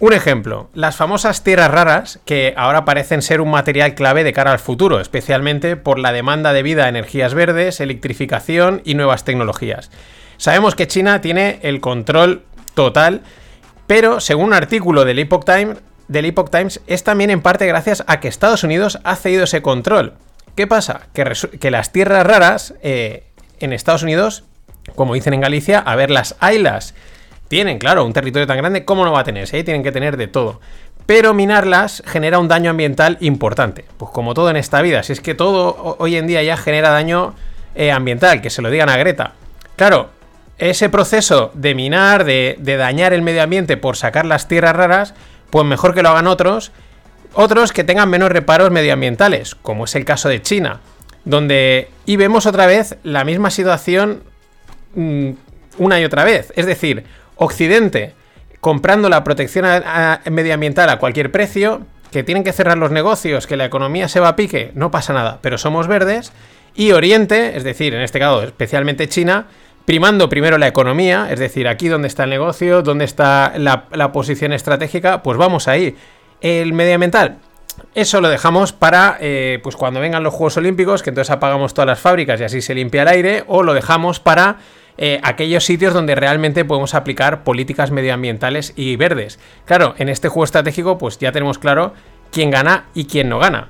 un 0.00 0.12
ejemplo, 0.12 0.68
las 0.74 0.96
famosas 0.96 1.44
tierras 1.44 1.70
raras, 1.70 2.18
que 2.24 2.52
ahora 2.56 2.84
parecen 2.84 3.22
ser 3.22 3.40
un 3.40 3.50
material 3.50 3.94
clave 3.94 4.24
de 4.24 4.32
cara 4.32 4.50
al 4.50 4.58
futuro, 4.58 5.00
especialmente 5.00 5.76
por 5.76 5.98
la 5.98 6.12
demanda 6.12 6.52
debida 6.52 6.86
a 6.86 6.88
energías 6.88 7.32
verdes, 7.32 7.80
electrificación 7.80 8.82
y 8.84 8.94
nuevas 8.94 9.24
tecnologías. 9.24 9.90
Sabemos 10.36 10.74
que 10.74 10.88
China 10.88 11.20
tiene 11.20 11.60
el 11.62 11.80
control 11.80 12.42
total, 12.74 13.22
pero 13.86 14.18
según 14.18 14.46
un 14.46 14.54
artículo 14.54 15.04
del 15.04 15.20
Epoch, 15.20 15.44
Times, 15.44 16.80
es 16.86 17.04
también 17.04 17.30
en 17.30 17.40
parte 17.40 17.66
gracias 17.66 18.02
a 18.08 18.18
que 18.18 18.28
Estados 18.28 18.64
Unidos 18.64 18.98
ha 19.04 19.14
cedido 19.14 19.44
ese 19.44 19.62
control. 19.62 20.14
¿Qué 20.56 20.66
pasa? 20.66 21.02
Que, 21.12 21.70
las 21.70 21.92
tierras 21.92 22.26
raras 22.26 22.74
eh, 22.82 23.24
en 23.60 23.72
Estados 23.72 24.02
Unidos, 24.02 24.44
como 24.96 25.14
dicen 25.14 25.34
en 25.34 25.40
Galicia, 25.40 25.78
a 25.78 25.94
ver, 25.94 26.10
las 26.10 26.34
ailas 26.40 26.94
tienen, 27.48 27.78
claro, 27.78 28.04
un 28.04 28.12
territorio 28.12 28.46
tan 28.46 28.56
grande, 28.56 28.84
¿cómo 28.84 29.04
no 29.04 29.12
va 29.12 29.20
a 29.20 29.24
tener? 29.24 29.46
Si 29.46 29.62
tienen 29.64 29.82
que 29.82 29.92
tener 29.92 30.16
de 30.16 30.26
todo. 30.26 30.60
Pero 31.06 31.34
minarlas 31.34 32.02
genera 32.06 32.38
un 32.38 32.48
daño 32.48 32.70
ambiental 32.70 33.18
importante. 33.20 33.84
Pues 33.98 34.10
como 34.10 34.34
todo 34.34 34.50
en 34.50 34.56
esta 34.56 34.80
vida, 34.82 35.02
si 35.02 35.12
es 35.12 35.20
que 35.20 35.34
todo 35.34 35.96
hoy 35.98 36.16
en 36.16 36.26
día 36.26 36.42
ya 36.42 36.56
genera 36.56 36.90
daño 36.90 37.34
eh, 37.74 37.92
ambiental, 37.92 38.40
que 38.40 38.50
se 38.50 38.62
lo 38.62 38.70
digan 38.70 38.88
a 38.88 38.96
Greta. 38.96 39.32
Claro, 39.76 40.10
ese 40.58 40.88
proceso 40.88 41.50
de 41.54 41.74
minar, 41.74 42.24
de, 42.24 42.56
de 42.58 42.76
dañar 42.76 43.12
el 43.12 43.22
medio 43.22 43.42
ambiente 43.42 43.76
por 43.76 43.96
sacar 43.96 44.24
las 44.24 44.48
tierras 44.48 44.74
raras, 44.74 45.14
pues 45.50 45.66
mejor 45.66 45.94
que 45.94 46.02
lo 46.02 46.08
hagan 46.08 46.26
otros, 46.26 46.72
otros 47.34 47.72
que 47.72 47.84
tengan 47.84 48.08
menos 48.08 48.30
reparos 48.30 48.70
medioambientales, 48.70 49.54
como 49.54 49.84
es 49.84 49.94
el 49.94 50.04
caso 50.04 50.28
de 50.28 50.40
China, 50.40 50.80
donde 51.24 51.90
y 52.06 52.16
vemos 52.16 52.46
otra 52.46 52.66
vez 52.66 52.96
la 53.02 53.24
misma 53.24 53.50
situación 53.50 54.22
mm, 54.94 55.30
una 55.78 56.00
y 56.00 56.04
otra 56.04 56.24
vez, 56.24 56.52
es 56.56 56.66
decir, 56.66 57.04
Occidente 57.36 58.14
comprando 58.64 59.10
la 59.10 59.24
protección 59.24 59.66
medioambiental 60.30 60.88
a 60.88 60.98
cualquier 60.98 61.30
precio, 61.30 61.82
que 62.10 62.22
tienen 62.22 62.44
que 62.44 62.52
cerrar 62.54 62.78
los 62.78 62.90
negocios, 62.90 63.46
que 63.46 63.58
la 63.58 63.66
economía 63.66 64.08
se 64.08 64.20
va 64.20 64.28
a 64.28 64.36
pique, 64.36 64.70
no 64.74 64.90
pasa 64.90 65.12
nada, 65.12 65.38
pero 65.42 65.58
somos 65.58 65.86
verdes. 65.86 66.32
Y 66.74 66.92
Oriente, 66.92 67.58
es 67.58 67.62
decir, 67.62 67.92
en 67.92 68.00
este 68.00 68.18
caso 68.18 68.42
especialmente 68.42 69.06
China, 69.06 69.48
primando 69.84 70.30
primero 70.30 70.56
la 70.56 70.66
economía, 70.66 71.28
es 71.30 71.40
decir, 71.40 71.68
aquí 71.68 71.88
donde 71.88 72.08
está 72.08 72.24
el 72.24 72.30
negocio, 72.30 72.80
donde 72.80 73.04
está 73.04 73.52
la, 73.58 74.12
posición 74.12 74.54
estratégica, 74.54 75.22
pues 75.22 75.36
vamos 75.36 75.68
ahí. 75.68 75.94
El 76.40 76.72
medioambiental, 76.72 77.40
eso 77.94 78.22
lo 78.22 78.30
dejamos 78.30 78.72
para 78.72 79.18
eh, 79.20 79.60
pues 79.62 79.76
cuando 79.76 80.00
vengan 80.00 80.22
los 80.22 80.32
Juegos 80.32 80.56
Olímpicos, 80.56 81.02
que 81.02 81.10
entonces 81.10 81.30
apagamos 81.30 81.74
todas 81.74 81.86
las 81.86 82.00
fábricas 82.00 82.40
y 82.40 82.44
así 82.44 82.62
se 82.62 82.74
limpia 82.74 83.02
el 83.02 83.08
aire, 83.08 83.44
o 83.46 83.62
lo 83.62 83.74
dejamos 83.74 84.20
para 84.20 84.56
eh, 84.96 85.20
aquellos 85.22 85.64
sitios 85.64 85.92
donde 85.92 86.14
realmente 86.14 86.64
podemos 86.64 86.94
aplicar 86.94 87.44
políticas 87.44 87.90
medioambientales 87.90 88.72
y 88.76 88.96
verdes. 88.96 89.38
Claro, 89.64 89.94
en 89.98 90.08
este 90.08 90.28
juego 90.28 90.44
estratégico 90.44 90.98
pues 90.98 91.18
ya 91.18 91.32
tenemos 91.32 91.58
claro 91.58 91.94
quién 92.30 92.50
gana 92.50 92.86
y 92.94 93.06
quién 93.06 93.28
no 93.28 93.38
gana. 93.38 93.68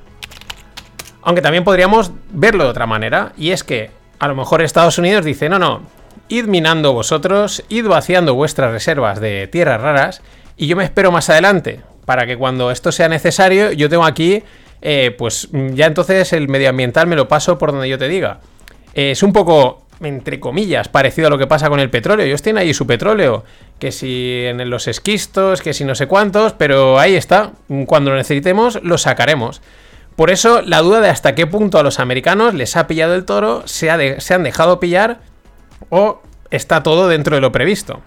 Aunque 1.22 1.42
también 1.42 1.64
podríamos 1.64 2.12
verlo 2.30 2.64
de 2.64 2.70
otra 2.70 2.86
manera, 2.86 3.32
y 3.36 3.50
es 3.50 3.64
que 3.64 3.90
a 4.18 4.28
lo 4.28 4.34
mejor 4.34 4.62
Estados 4.62 4.98
Unidos 4.98 5.24
dice, 5.24 5.48
no, 5.48 5.58
no, 5.58 5.80
id 6.28 6.44
minando 6.44 6.92
vosotros, 6.92 7.64
id 7.70 7.86
vaciando 7.86 8.34
vuestras 8.34 8.72
reservas 8.72 9.20
de 9.20 9.46
tierras 9.46 9.80
raras, 9.80 10.22
y 10.56 10.66
yo 10.66 10.76
me 10.76 10.84
espero 10.84 11.10
más 11.10 11.30
adelante, 11.30 11.80
para 12.04 12.26
que 12.26 12.36
cuando 12.36 12.70
esto 12.70 12.92
sea 12.92 13.08
necesario, 13.08 13.72
yo 13.72 13.88
tengo 13.88 14.04
aquí, 14.04 14.42
eh, 14.82 15.14
pues 15.16 15.48
ya 15.52 15.86
entonces 15.86 16.34
el 16.34 16.48
medioambiental 16.48 17.06
me 17.06 17.16
lo 17.16 17.26
paso 17.26 17.56
por 17.56 17.72
donde 17.72 17.88
yo 17.88 17.98
te 17.98 18.06
diga. 18.06 18.40
Eh, 18.92 19.12
es 19.12 19.22
un 19.22 19.32
poco 19.32 19.83
entre 20.00 20.40
comillas, 20.40 20.88
parecido 20.88 21.28
a 21.28 21.30
lo 21.30 21.38
que 21.38 21.46
pasa 21.46 21.68
con 21.68 21.80
el 21.80 21.90
petróleo. 21.90 22.26
Ellos 22.26 22.42
tienen 22.42 22.62
ahí 22.62 22.74
su 22.74 22.86
petróleo, 22.86 23.44
que 23.78 23.92
si 23.92 24.42
en 24.44 24.68
los 24.70 24.88
esquistos, 24.88 25.62
que 25.62 25.72
si 25.72 25.84
no 25.84 25.94
sé 25.94 26.06
cuántos, 26.06 26.52
pero 26.52 26.98
ahí 26.98 27.14
está. 27.14 27.52
Cuando 27.86 28.10
lo 28.10 28.16
necesitemos, 28.16 28.80
lo 28.82 28.98
sacaremos. 28.98 29.60
Por 30.16 30.30
eso, 30.30 30.62
la 30.62 30.80
duda 30.80 31.00
de 31.00 31.08
hasta 31.08 31.34
qué 31.34 31.46
punto 31.46 31.78
a 31.78 31.82
los 31.82 31.98
americanos 31.98 32.54
les 32.54 32.76
ha 32.76 32.86
pillado 32.86 33.14
el 33.14 33.24
toro, 33.24 33.62
se, 33.66 33.90
han 33.90 34.42
dejado 34.42 34.78
pillar 34.78 35.20
o 35.90 36.22
está 36.50 36.82
todo 36.82 37.08
dentro 37.08 37.34
de 37.34 37.40
lo 37.40 37.50
previsto. 37.50 38.00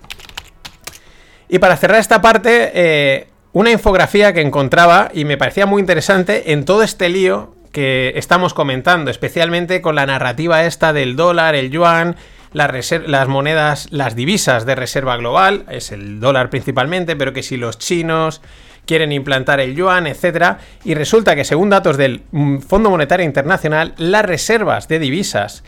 Y 1.49 1.59
para 1.59 1.77
cerrar 1.77 1.99
esta 1.99 2.21
parte, 2.21 2.71
eh, 2.73 3.27
una 3.51 3.71
infografía 3.71 4.33
que 4.33 4.41
encontraba 4.41 5.09
y 5.13 5.25
me 5.25 5.37
parecía 5.37 5.65
muy 5.65 5.81
interesante 5.81 6.53
en 6.53 6.63
todo 6.63 6.83
este 6.83 7.09
lío 7.09 7.55
que 7.77 8.13
estamos 8.15 8.55
comentando, 8.55 9.11
especialmente 9.11 9.83
con 9.83 9.93
la 9.93 10.07
narrativa 10.07 10.65
esta 10.65 10.93
del 10.93 11.15
dólar, 11.15 11.53
el 11.53 11.69
yuan, 11.69 12.15
las, 12.51 12.91
las, 13.05 13.27
monedas, 13.27 13.87
las 13.91 14.15
divisas 14.15 14.65
de 14.65 14.73
reserva 14.73 15.15
global, 15.15 15.63
es 15.69 15.91
el 15.91 16.19
dólar 16.19 16.49
principalmente, 16.49 17.15
pero 17.15 17.33
que 17.33 17.43
si 17.43 17.55
los 17.55 17.77
chinos 17.77 18.41
quieren 18.87 19.11
implantar 19.11 19.59
el 19.59 19.75
yuan, 19.75 20.07
etcétera, 20.07 20.57
y 20.85 20.95
resulta 20.95 21.35
que 21.35 21.45
según 21.45 21.69
datos 21.69 21.97
del 21.97 22.23
mm, 22.31 22.61
Fondo 22.61 22.89
Monetario 22.89 23.27
Internacional, 23.27 23.93
las 23.97 24.25
reservas 24.25 24.87
de 24.87 24.97
divisas 24.97 25.63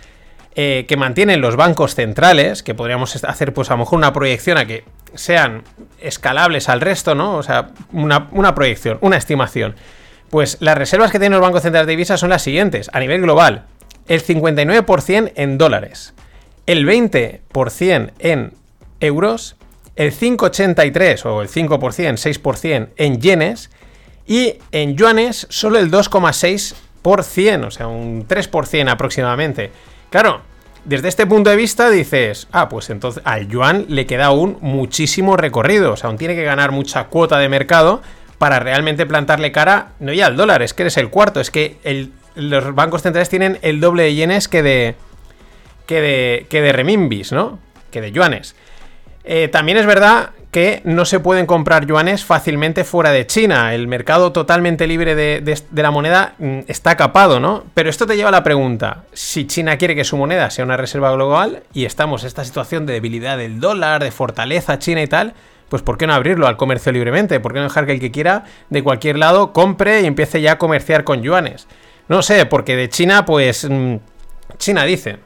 eh, 0.56 0.86
que 0.88 0.98
mantienen 0.98 1.42
los 1.42 1.58
bancos 1.58 1.94
centrales, 1.94 2.63
que 2.63 2.74
podríamos 2.74 3.24
hacer 3.24 3.54
pues 3.54 3.70
a 3.70 3.75
lo 3.75 3.82
mejor 3.82 4.00
una 4.00 4.13
proyección 4.13 4.58
a 4.58 4.66
que 4.66 4.84
sean 5.13 5.62
escalables 6.01 6.70
al 6.70 6.82
resto, 6.82 7.13
¿no? 7.13 7.36
O 7.36 7.44
sea, 7.44 7.70
una, 7.94 8.30
una 8.32 8.56
proyección, 8.56 8.98
una 9.01 9.18
estimación 9.18 9.75
pues 10.29 10.57
las 10.59 10.77
reservas 10.77 11.12
que 11.12 11.19
tienen 11.19 11.39
los 11.39 11.41
bancos 11.41 11.63
centrales 11.63 11.88
de 11.88 11.91
divisas 11.91 12.19
son 12.19 12.29
las 12.29 12.41
siguientes, 12.41 12.89
a 12.93 13.00
nivel 13.00 13.21
global. 13.21 13.65
El 14.07 14.24
59% 14.24 15.33
en 15.36 15.57
dólares, 15.57 16.13
el 16.65 16.86
20% 16.86 18.12
en 18.19 18.53
euros, 19.00 19.55
el 19.95 20.13
5,83 20.13 21.25
o 21.25 21.41
el 21.41 21.50
5%, 21.50 21.77
6% 21.77 22.89
en 22.95 23.21
yenes 23.21 23.69
y 24.25 24.55
en 24.71 24.95
yuanes 24.95 25.48
solo 25.50 25.79
el 25.79 25.91
2,6%, 25.91 27.65
o 27.65 27.71
sea, 27.71 27.88
un 27.88 28.27
3% 28.27 28.89
aproximadamente. 28.89 29.71
Claro, 30.09 30.41
desde 30.86 31.09
este 31.09 31.25
punto 31.27 31.50
de 31.50 31.55
vista 31.55 31.89
dices, 31.89 32.48
ah, 32.51 32.69
pues 32.69 32.89
entonces 32.89 33.21
al 33.25 33.48
yuan 33.48 33.86
le 33.89 34.05
queda 34.05 34.27
aún 34.27 34.57
muchísimo 34.62 35.36
recorrido, 35.36 35.93
o 35.93 35.98
sea, 35.98 36.09
aún 36.09 36.17
tiene 36.17 36.36
que 36.36 36.43
ganar 36.43 36.71
mucha 36.71 37.05
cuota 37.05 37.38
de 37.38 37.50
mercado 37.50 38.01
para 38.39 38.60
realmente 38.60 39.05
plantarle 39.05 39.51
cara, 39.51 39.89
no 40.00 40.12
ya 40.13 40.25
al 40.25 40.38
dólar, 40.38 40.63
es 40.63 40.74
que 40.74 40.84
eres 40.84 40.98
el 40.98 41.10
cuarto, 41.10 41.39
es 41.39 41.51
que 41.51 41.77
los 42.36 42.74
bancos 42.74 43.03
centrales 43.03 43.29
tienen 43.29 43.60
el 43.62 43.79
doble 43.79 44.03
de 44.03 44.15
yenes 44.15 44.48
que 44.48 44.63
de, 44.63 44.96
que 45.86 46.01
de, 46.01 46.48
que 46.50 46.62
de 46.62 46.72
remimbis, 46.72 47.31
¿no? 47.31 47.60
Que 47.91 48.01
de 48.01 48.12
yuanes. 48.12 48.55
Eh, 49.25 49.50
también 49.50 49.77
es 49.77 49.86
verdad 49.86 50.31
que 50.51 50.81
no 50.86 51.05
se 51.05 51.19
pueden 51.19 51.46
comprar 51.46 51.86
yuanes 51.86 52.25
fácilmente 52.25 52.84
fuera 52.84 53.12
de 53.12 53.27
China. 53.27 53.75
El 53.75 53.88
mercado 53.88 54.31
totalmente 54.31 54.88
libre 54.88 55.15
de, 55.15 55.41
de, 55.41 55.84
la 55.84 55.91
moneda 55.91 56.34
mm, 56.39 56.60
está 56.67 56.96
capado, 56.96 57.39
¿no? 57.39 57.65
Pero 57.74 57.89
esto 57.89 58.08
te 58.08 58.15
lleva 58.15 58.29
a 58.29 58.31
la 58.31 58.43
pregunta, 58.43 59.03
si 59.13 59.46
China 59.46 59.77
quiere 59.77 59.96
que 59.96 60.05
su 60.05 60.17
moneda 60.17 60.50
sea 60.50 60.65
una 60.65 60.77
reserva 60.77 61.12
global 61.12 61.63
y 61.74 61.86
estamos 61.86 62.24
en 62.24 62.27
esta 62.27 62.46
situación 62.46 62.86
de 62.86 62.93
debilidad 62.93 63.38
del 63.38 63.60
dólar, 63.60 64.01
de 64.01 64.12
fortaleza 64.12 64.79
china 64.79 65.01
y 65.03 65.08
tal, 65.08 65.34
pues 65.69 65.81
¿por 65.81 65.97
qué 65.97 66.07
no 66.07 66.13
abrirlo 66.13 66.47
al 66.47 66.57
comercio 66.57 66.91
libremente? 66.91 67.39
¿Por 67.39 67.53
qué 67.53 67.59
no 67.59 67.65
dejar 67.65 67.85
que 67.85 67.93
el 67.93 67.99
que 67.99 68.11
quiera 68.11 68.43
de 68.69 68.83
cualquier 68.83 69.17
lado 69.17 69.53
compre 69.53 70.01
y 70.01 70.05
empiece 70.05 70.41
ya 70.41 70.53
a 70.53 70.57
comerciar 70.57 71.03
con 71.03 71.21
yuanes? 71.21 71.67
No 72.07 72.21
sé, 72.21 72.45
porque 72.45 72.75
de 72.75 72.89
China, 72.89 73.25
pues... 73.25 73.67
Mm, 73.69 73.97
China 74.57 74.83
dice. 74.83 75.19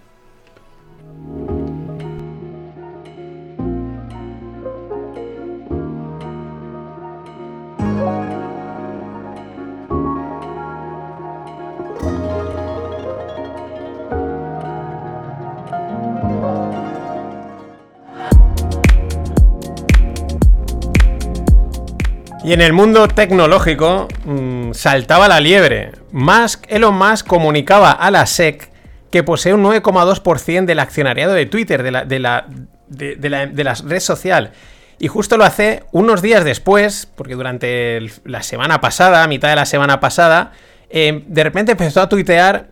Y 22.44 22.52
en 22.52 22.60
el 22.60 22.74
mundo 22.74 23.08
tecnológico 23.08 24.10
mm, 24.26 24.74
saltaba 24.74 25.30
la 25.30 25.40
liebre. 25.40 25.94
Musk, 26.12 26.66
Elon 26.68 26.94
Musk 26.94 27.26
comunicaba 27.26 27.92
a 27.92 28.12
la 28.12 28.26
SEC 28.26 28.70
que 29.10 29.24
posee 29.24 29.54
un 29.54 29.64
9,2% 29.64 30.66
del 30.66 30.80
accionariado 30.80 31.34
de 31.34 31.46
Twitter, 31.46 31.84
de 31.84 31.92
la, 31.92 32.04
de, 32.04 32.20
la, 32.20 32.46
de, 32.90 33.64
la, 33.64 33.74
red 33.76 34.00
social. 34.02 34.52
Y 35.00 35.08
justo 35.08 35.38
lo 35.38 35.46
hace 35.46 35.84
unos 35.94 36.22
días 36.22 36.44
después, 36.44 37.08
porque 37.16 37.36
durante 37.36 38.02
la 38.26 38.44
semana 38.44 38.82
pasada, 38.82 39.26
mitad 39.28 39.50
de 39.50 39.56
la 39.56 39.66
semana 39.66 40.02
pasada, 40.02 40.52
eh, 40.90 41.24
de 41.28 41.44
repente 41.44 41.74
empezó 41.74 42.02
a 42.02 42.10
tuitear 42.10 42.72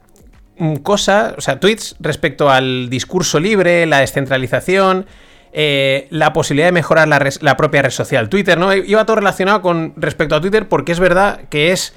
mm, 0.57 0.77
cosas, 0.77 1.35
o 1.37 1.41
sea, 1.41 1.59
tweets 1.61 1.95
respecto 1.99 2.49
al 2.49 2.89
discurso 2.89 3.39
libre, 3.39 3.85
la 3.85 3.99
descentralización, 3.99 5.05
eh, 5.53 6.07
la 6.11 6.31
posibilidad 6.31 6.67
de 6.67 6.71
mejorar 6.71 7.07
la, 7.07 7.57
propia 7.57 7.81
red 7.81 7.91
social 7.91 8.29
Twitter, 8.29 8.57
¿no? 8.57 8.73
Iba 8.73 9.05
todo 9.05 9.17
relacionado 9.17 9.61
con 9.61 9.93
respecto 9.97 10.35
a 10.35 10.41
Twitter 10.41 10.69
porque 10.69 10.93
es 10.93 10.99
verdad 10.99 11.41
que 11.49 11.71
es, 11.71 11.93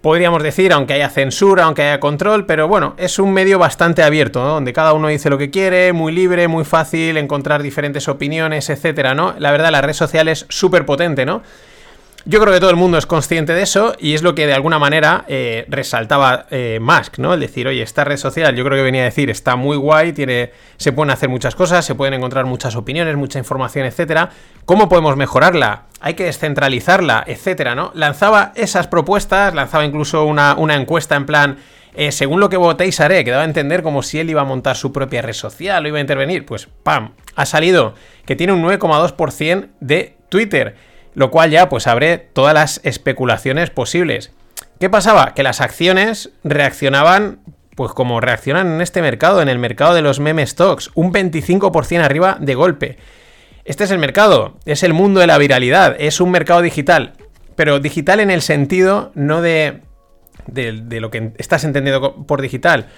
podríamos 0.00 0.42
decir, 0.42 0.72
aunque 0.72 0.94
haya 0.94 1.08
censura, 1.08 1.64
aunque 1.64 1.82
haya 1.82 2.00
control, 2.00 2.46
pero 2.46 2.66
bueno, 2.66 2.94
es 2.96 3.20
un 3.20 3.32
medio 3.32 3.60
bastante 3.60 4.02
abierto, 4.02 4.42
¿no? 4.42 4.54
Donde 4.54 4.72
cada 4.72 4.92
uno 4.92 5.08
dice 5.08 5.30
lo 5.30 5.38
que 5.38 5.50
quiere, 5.50 5.92
muy 5.92 6.12
libre, 6.12 6.48
muy 6.48 6.64
fácil 6.64 7.16
encontrar 7.16 7.62
diferentes 7.62 8.08
opiniones, 8.08 8.70
etcétera, 8.70 9.14
¿no? 9.14 9.34
La 9.38 9.52
verdad, 9.52 9.70
la 9.70 9.82
red 9.82 9.92
social 9.94 10.26
es 10.26 10.46
súper 10.48 10.84
potente, 10.84 11.24
¿no? 11.24 11.42
Yo 12.26 12.38
creo 12.38 12.52
que 12.52 12.60
todo 12.60 12.70
el 12.70 12.76
mundo 12.76 12.98
es 12.98 13.06
consciente 13.06 13.54
de 13.54 13.62
eso 13.62 13.94
y 13.98 14.12
es 14.12 14.22
lo 14.22 14.34
que 14.34 14.46
de 14.46 14.52
alguna 14.52 14.78
manera 14.78 15.24
eh, 15.26 15.64
resaltaba 15.68 16.46
eh, 16.50 16.78
Musk, 16.80 17.18
¿no? 17.18 17.32
El 17.32 17.40
decir, 17.40 17.66
oye, 17.66 17.82
esta 17.82 18.04
red 18.04 18.18
social, 18.18 18.54
yo 18.54 18.62
creo 18.62 18.76
que 18.76 18.82
venía 18.82 19.02
a 19.02 19.04
decir, 19.06 19.30
está 19.30 19.56
muy 19.56 19.78
guay, 19.78 20.12
tiene, 20.12 20.50
se 20.76 20.92
pueden 20.92 21.10
hacer 21.10 21.30
muchas 21.30 21.54
cosas, 21.54 21.84
se 21.84 21.94
pueden 21.94 22.12
encontrar 22.12 22.44
muchas 22.44 22.76
opiniones, 22.76 23.16
mucha 23.16 23.38
información, 23.38 23.86
etcétera. 23.86 24.30
¿Cómo 24.66 24.90
podemos 24.90 25.16
mejorarla? 25.16 25.84
Hay 26.00 26.12
que 26.12 26.24
descentralizarla, 26.24 27.24
etcétera, 27.26 27.74
¿no? 27.74 27.90
Lanzaba 27.94 28.52
esas 28.54 28.86
propuestas, 28.86 29.54
lanzaba 29.54 29.86
incluso 29.86 30.24
una, 30.24 30.56
encuesta 30.74 31.16
en 31.16 31.24
plan, 31.24 31.56
eh, 31.94 32.12
según 32.12 32.38
lo 32.38 32.50
que 32.50 32.58
votéis 32.58 33.00
haré, 33.00 33.24
que 33.24 33.30
daba 33.30 33.44
a 33.44 33.46
entender 33.46 33.82
como 33.82 34.02
si 34.02 34.18
él 34.18 34.28
iba 34.28 34.42
a 34.42 34.44
montar 34.44 34.76
su 34.76 34.92
propia 34.92 35.22
red 35.22 35.32
social 35.32 35.86
o 35.86 35.88
iba 35.88 35.96
a 35.96 36.02
intervenir. 36.02 36.44
Pues, 36.44 36.68
¡pam! 36.82 37.12
Ha 37.34 37.46
salido 37.46 37.94
que 38.26 38.36
tiene 38.36 38.52
un 38.52 38.62
9,2% 38.62 39.68
de 39.80 40.16
Twitter 40.28 40.89
lo 41.14 41.30
cual 41.30 41.50
ya 41.50 41.68
pues 41.68 41.86
abre 41.86 42.18
todas 42.18 42.54
las 42.54 42.80
especulaciones 42.84 43.70
posibles. 43.70 44.32
¿Qué 44.78 44.88
pasaba? 44.88 45.34
Que 45.34 45.42
las 45.42 45.60
acciones 45.60 46.30
reaccionaban 46.42 47.40
pues 47.74 47.92
como 47.92 48.20
reaccionan 48.20 48.74
en 48.74 48.80
este 48.80 49.00
mercado, 49.00 49.40
en 49.40 49.48
el 49.48 49.58
mercado 49.58 49.94
de 49.94 50.02
los 50.02 50.20
meme 50.20 50.46
stocks, 50.46 50.90
un 50.94 51.12
25% 51.12 52.02
arriba 52.02 52.36
de 52.40 52.54
golpe. 52.54 52.98
Este 53.64 53.84
es 53.84 53.90
el 53.90 53.98
mercado, 53.98 54.58
es 54.66 54.82
el 54.82 54.92
mundo 54.92 55.20
de 55.20 55.26
la 55.26 55.38
viralidad, 55.38 55.96
es 55.98 56.20
un 56.20 56.30
mercado 56.30 56.60
digital, 56.60 57.14
pero 57.56 57.80
digital 57.80 58.20
en 58.20 58.30
el 58.30 58.42
sentido 58.42 59.12
no 59.14 59.40
de, 59.40 59.80
de, 60.46 61.00
lo 61.00 61.10
que 61.10 61.32
estás 61.38 61.64
entendiendo 61.64 62.26
por 62.26 62.42
digital. 62.42 62.88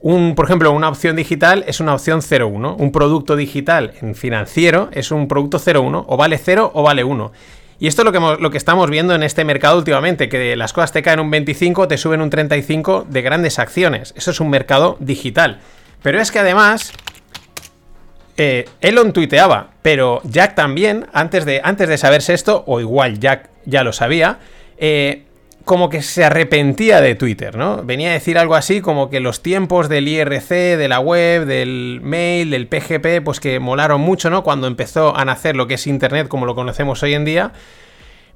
Un, 0.00 0.34
por 0.34 0.46
ejemplo, 0.46 0.72
una 0.72 0.88
opción 0.88 1.16
digital 1.16 1.64
es 1.66 1.80
una 1.80 1.94
opción 1.94 2.20
0,1. 2.20 2.76
Un 2.78 2.92
producto 2.92 3.36
digital 3.36 3.92
en 4.00 4.14
financiero 4.14 4.88
es 4.92 5.10
un 5.10 5.28
producto 5.28 5.58
0,1. 5.58 6.04
O 6.06 6.16
vale 6.16 6.38
0 6.38 6.70
o 6.72 6.82
vale 6.82 7.04
1. 7.04 7.32
Y 7.80 7.86
esto 7.86 8.02
es 8.02 8.06
lo 8.06 8.12
que, 8.12 8.42
lo 8.42 8.50
que 8.50 8.58
estamos 8.58 8.90
viendo 8.90 9.14
en 9.14 9.22
este 9.22 9.42
mercado 9.44 9.78
últimamente, 9.78 10.28
que 10.28 10.54
las 10.54 10.74
cosas 10.74 10.92
te 10.92 11.02
caen 11.02 11.18
un 11.18 11.30
25, 11.30 11.88
te 11.88 11.96
suben 11.96 12.20
un 12.20 12.28
35 12.28 13.06
de 13.08 13.22
grandes 13.22 13.58
acciones. 13.58 14.12
Eso 14.16 14.30
es 14.32 14.40
un 14.40 14.50
mercado 14.50 14.98
digital. 15.00 15.60
Pero 16.02 16.20
es 16.20 16.30
que 16.30 16.40
además, 16.40 16.92
eh, 18.36 18.68
Elon 18.82 19.14
tuiteaba, 19.14 19.70
pero 19.80 20.20
Jack 20.24 20.54
también, 20.54 21.06
antes 21.14 21.46
de, 21.46 21.62
antes 21.64 21.88
de 21.88 21.96
saberse 21.96 22.34
esto, 22.34 22.64
o 22.66 22.80
igual 22.80 23.18
Jack 23.18 23.48
ya 23.64 23.82
lo 23.82 23.94
sabía, 23.94 24.40
eh, 24.76 25.24
como 25.64 25.88
que 25.88 26.02
se 26.02 26.24
arrepentía 26.24 27.00
de 27.00 27.14
Twitter, 27.14 27.56
¿no? 27.56 27.82
Venía 27.84 28.10
a 28.10 28.12
decir 28.12 28.38
algo 28.38 28.54
así 28.54 28.80
como 28.80 29.10
que 29.10 29.20
los 29.20 29.42
tiempos 29.42 29.88
del 29.88 30.08
IRC, 30.08 30.76
de 30.76 30.88
la 30.88 31.00
web, 31.00 31.46
del 31.46 32.00
mail, 32.02 32.50
del 32.50 32.66
PGP, 32.66 33.22
pues 33.24 33.40
que 33.40 33.60
molaron 33.60 34.00
mucho, 34.00 34.30
¿no? 34.30 34.42
Cuando 34.42 34.66
empezó 34.66 35.16
a 35.16 35.24
nacer 35.24 35.56
lo 35.56 35.66
que 35.66 35.74
es 35.74 35.86
Internet 35.86 36.28
como 36.28 36.46
lo 36.46 36.54
conocemos 36.54 37.02
hoy 37.02 37.14
en 37.14 37.24
día. 37.24 37.52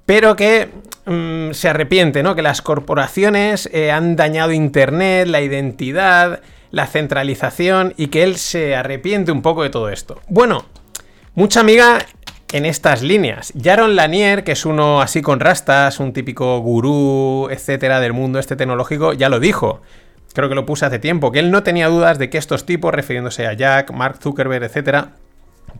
pero 0.07 0.37
que 0.37 0.69
mm, 1.07 1.52
se 1.52 1.69
arrepiente, 1.71 2.23
¿no? 2.23 2.35
Que 2.35 2.43
las 2.43 2.61
corporaciones 2.61 3.71
eh, 3.73 3.90
han 3.90 4.16
dañado 4.16 4.52
Internet, 4.52 5.26
la 5.28 5.40
identidad, 5.40 6.40
la 6.71 6.87
centralización 6.87 7.95
y 7.97 8.09
que 8.09 8.23
él 8.23 8.37
se 8.37 8.76
arrepiente 8.76 9.33
un 9.33 9.40
poco 9.40 9.62
de 9.62 9.71
todo 9.71 9.88
esto. 9.88 10.21
Bueno, 10.28 10.66
mucha 11.35 11.61
amiga 11.61 12.04
en 12.54 12.66
estas 12.66 13.02
líneas. 13.02 13.52
Jaron 13.61 13.96
Lanier, 13.96 14.44
que 14.44 14.52
es 14.52 14.64
uno 14.64 15.00
así 15.00 15.23
con 15.23 15.40
rastas, 15.40 15.99
un 15.99 16.12
típico 16.12 16.61
gurú, 16.61 17.49
etcétera, 17.50 17.99
del 17.99 18.12
mundo 18.12 18.38
este 18.38 18.54
tecnológico, 18.54 19.12
ya 19.12 19.28
lo 19.28 19.40
dijo. 19.40 19.82
Creo 20.34 20.49
que 20.49 20.54
lo 20.54 20.64
puse 20.64 20.87
hace 20.87 21.00
tiempo, 21.00 21.32
que 21.32 21.40
él 21.40 21.50
no 21.50 21.64
tenía 21.64 21.88
dudas 21.88 22.16
de 22.16 22.30
que 22.30 22.38
estos 22.38 22.64
tipos, 22.64 22.94
refiriéndose 22.94 23.49
a 23.49 23.54
Jack, 23.54 23.90
Mark 23.90 24.18
Zuckerberg, 24.23 24.62
etcétera, 24.62 25.14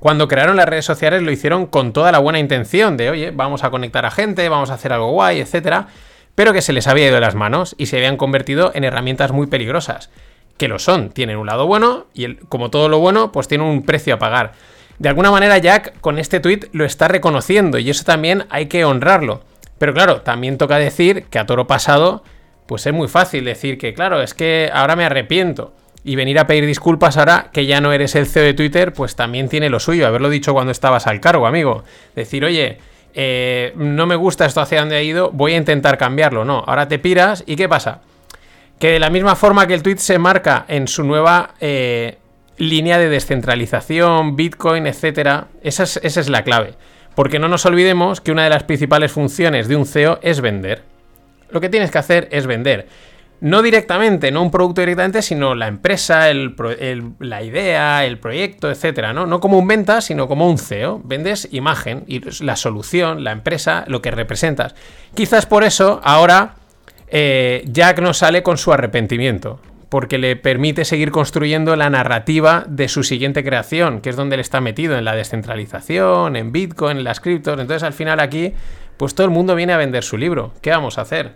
cuando 0.00 0.26
crearon 0.26 0.57
las 0.57 0.69
redes 0.69 0.85
sociales 0.85 1.23
lo 1.23 1.31
hicieron 1.31 1.66
con 1.66 1.93
toda 1.93 2.11
la 2.11 2.19
buena 2.19 2.40
intención 2.40 2.97
de, 2.97 3.09
oye, 3.09 3.31
vamos 3.31 3.62
a 3.62 3.71
conectar 3.71 4.04
a 4.04 4.11
gente, 4.11 4.49
vamos 4.49 4.71
a 4.71 4.75
hacer 4.75 4.93
algo 4.93 5.12
guay, 5.12 5.38
etcétera, 5.38 5.87
pero 6.35 6.52
que 6.52 6.61
se 6.61 6.73
les 6.73 6.88
había 6.88 7.07
ido 7.07 7.14
de 7.14 7.21
las 7.21 7.37
manos 7.37 7.76
y 7.78 7.87
se 7.87 7.99
habían 7.99 8.16
convertido 8.16 8.73
en 8.75 8.83
herramientas 8.83 9.31
muy 9.31 9.47
peligrosas. 9.47 10.11
Que 10.59 10.66
lo 10.66 10.81
son, 10.81 11.11
tienen 11.11 11.37
un 11.37 11.47
lado 11.47 11.69
bueno 11.69 12.07
y 12.14 12.35
como 12.35 12.71
todo 12.71 12.88
lo 12.88 12.99
bueno, 12.99 13.31
pues 13.31 13.47
tiene 13.47 13.62
un 13.62 13.85
precio 13.85 14.14
a 14.14 14.19
pagar. 14.19 14.54
De 14.99 15.09
alguna 15.09 15.31
manera 15.31 15.59
Jack 15.59 16.01
con 16.01 16.19
este 16.19 16.41
tweet 16.41 16.69
lo 16.73 16.85
está 16.85 17.09
reconociendo 17.09 17.79
y 17.79 17.91
eso 17.91 18.05
también 18.05 18.47
hay 18.51 18.67
que 18.67 18.85
honrarlo. 18.85 19.43
Pero 19.79 19.93
claro, 19.93 20.21
también 20.23 20.59
toca 20.59 20.79
decir 20.79 21.25
que 21.25 21.39
a 21.39 21.47
toro 21.47 21.67
pasado, 21.67 22.23
pues 22.67 22.87
es 22.87 22.93
muy 22.93 23.09
fácil 23.09 23.45
decir 23.45 23.77
que, 23.77 23.93
claro, 23.93 24.23
es 24.23 24.35
que 24.35 24.71
ahora 24.73 24.97
me 24.97 25.05
arrepiento 25.05 25.73
y 26.05 26.17
venir 26.17 26.39
a 26.39 26.47
pedir 26.47 26.67
disculpas 26.67 27.17
ahora 27.17 27.49
que 27.53 27.67
ya 27.67 27.81
no 27.81 27.93
eres 27.93 28.15
el 28.15 28.27
CEO 28.27 28.45
de 28.45 28.55
Twitter, 28.55 28.93
pues 28.93 29.17
también 29.17 29.49
tiene 29.49 29.71
lo 29.71 29.81
suyo. 29.81 30.07
Haberlo 30.07 30.29
dicho 30.29 30.53
cuando 30.53 30.71
estabas 30.71 31.07
al 31.07 31.21
cargo, 31.21 31.47
amigo. 31.47 31.83
Decir, 32.15 32.45
oye, 32.45 32.79
eh, 33.15 33.73
no 33.77 34.07
me 34.07 34.17
gusta 34.17 34.45
esto 34.45 34.61
hacia 34.61 34.81
dónde 34.81 34.97
ha 34.97 35.03
ido, 35.03 35.31
voy 35.33 35.55
a 35.55 35.57
intentar 35.57 35.97
cambiarlo. 35.97 36.45
No, 36.45 36.63
ahora 36.67 36.89
te 36.89 36.99
piras 36.99 37.43
y 37.47 37.57
¿qué 37.57 37.69
pasa? 37.69 38.03
Que 38.79 38.91
de 38.91 38.99
la 38.99 39.09
misma 39.09 39.35
forma 39.35 39.67
que 39.67 39.75
el 39.75 39.83
tweet 39.83 39.97
se 39.97 40.19
marca 40.19 40.67
en 40.69 40.89
su 40.89 41.05
nueva 41.05 41.55
eh, 41.61 42.19
línea 42.56 42.99
de 42.99 43.08
descentralización, 43.08 44.37
Bitcoin, 44.37 44.87
etcétera, 44.87 45.49
esa 45.62 45.82
es, 45.82 46.28
la 46.28 46.44
clave. 46.44 46.75
Porque 47.14 47.38
no 47.38 47.49
nos 47.49 47.66
olvidemos 47.66 48.20
que 48.20 48.32
una 48.32 48.44
de 48.44 48.50
las 48.50 48.64
principales 48.64 49.12
funciones 49.12 49.68
de 49.68 49.76
un 49.76 49.87
CEO 49.87 50.18
es 50.23 50.40
vender. 50.40 50.82
Lo 51.50 51.61
que 51.61 51.68
tienes 51.68 51.90
que 51.90 51.99
hacer 51.99 52.28
es 52.32 52.46
vender 52.46 52.88
no 53.44 53.61
directamente, 53.61 54.30
no 54.30 54.42
un 54.42 54.50
producto 54.50 54.80
directamente, 54.80 55.20
sino 55.20 55.54
la 55.54 55.66
empresa, 55.66 56.32
la 56.32 57.42
idea, 57.42 58.04
el 58.06 58.18
proyecto, 58.18 58.70
etcétera, 58.70 59.12
¿no? 59.12 59.26
No 59.26 59.38
como 59.38 59.58
un 59.58 59.68
venta, 59.68 60.00
sino 60.00 60.28
como 60.28 60.49
un 60.49 60.56
CEO. 60.56 61.02
Vendes 61.04 61.49
imagen 61.52 62.04
y 62.06 62.23
la 62.42 62.56
solución, 62.56 63.23
la 63.23 63.32
empresa, 63.32 63.84
lo 63.87 64.00
que 64.00 64.11
representas. 64.11 64.75
Quizás 65.14 65.44
por 65.44 65.62
eso 65.62 66.00
ahora 66.04 66.54
eh, 67.08 67.64
Jack 67.66 68.00
no 68.00 68.14
sale 68.14 68.42
con 68.42 68.56
su 68.56 68.73
arrepentimiento. 68.73 69.61
Porque 69.88 70.19
le 70.19 70.37
permite 70.37 70.85
seguir 70.85 71.11
construyendo 71.11 71.76
la 71.76 71.91
narrativa 71.91 72.64
de 72.69 72.88
su 72.88 73.03
siguiente 73.03 73.45
creación, 73.45 74.00
que 74.00 74.11
es 74.11 74.17
donde 74.17 74.35
él 74.35 74.41
está 74.41 74.61
metido, 74.61 74.97
en 74.97 75.05
la 75.05 75.14
descentralización, 75.14 76.37
en 76.37 76.53
Bitcoin, 76.53 76.99
en 76.99 77.05
las 77.05 77.21
criptos. 77.21 77.59
Entonces, 77.59 77.83
al 77.83 77.93
final, 77.93 78.21
aquí, 78.21 78.55
pues 78.97 79.14
todo 79.14 79.26
el 79.26 79.33
mundo 79.33 79.55
viene 79.55 79.73
a 79.73 79.76
vender 79.76 80.03
su 80.05 80.17
libro. 80.17 80.53
¿Qué 80.61 80.71
vamos 80.71 80.99
a 80.99 81.03
hacer? 81.03 81.35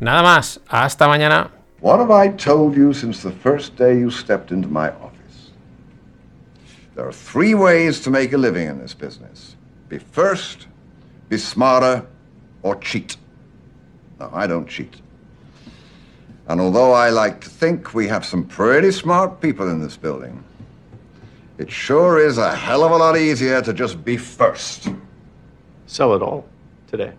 Nada 0.00 0.22
más. 0.22 0.60
Hasta 0.68 1.06
mañana. 1.06 1.50
What 1.80 1.98
have 1.98 2.12
I 2.12 2.30
told 2.30 2.76
you 2.76 2.94
since 2.94 3.28
the 3.28 3.34
first 3.34 3.76
day 3.76 4.00
you 4.00 4.10
stepped 4.10 4.52
into 4.52 4.68
my 4.68 4.88
office? 4.88 5.52
There 6.94 7.04
are 7.04 7.12
three 7.12 7.54
ways 7.54 8.00
to 8.02 8.10
make 8.10 8.32
a 8.32 8.38
living 8.38 8.68
in 8.68 8.80
this 8.80 8.94
business 8.94 9.56
be 9.88 9.98
first, 9.98 10.68
be 11.28 11.36
smarter, 11.36 12.06
or 12.62 12.76
cheat. 12.76 13.16
No, 14.18 14.30
I 14.32 14.46
don't 14.46 14.66
cheat. 14.68 15.02
And 16.48 16.60
although 16.60 16.92
I 16.92 17.10
like 17.10 17.40
to 17.42 17.48
think 17.48 17.94
we 17.94 18.08
have 18.08 18.24
some 18.24 18.44
pretty 18.44 18.90
smart 18.90 19.40
people 19.40 19.68
in 19.68 19.80
this 19.80 19.96
building, 19.96 20.42
it 21.58 21.70
sure 21.70 22.18
is 22.18 22.38
a 22.38 22.54
hell 22.54 22.82
of 22.84 22.92
a 22.92 22.96
lot 22.96 23.16
easier 23.16 23.62
to 23.62 23.72
just 23.72 24.04
be 24.04 24.16
first. 24.16 24.88
Sell 25.86 26.14
it 26.14 26.22
all 26.22 26.46
today. 26.88 27.12